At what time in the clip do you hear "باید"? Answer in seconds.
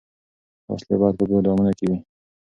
0.99-1.15